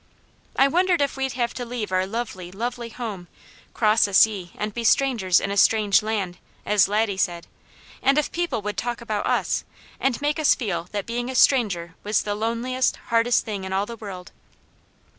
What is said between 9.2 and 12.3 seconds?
us, and make us feel that being a stranger was